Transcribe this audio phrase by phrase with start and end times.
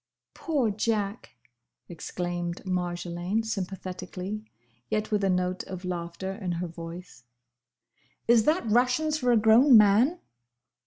[0.33, 1.35] "Poor Jack!"
[1.87, 4.43] exclaimed Marjolaine sympathetically,
[4.89, 7.23] yet with a note of laughter in her voice.
[8.27, 10.19] "Is that rations for a grown man?"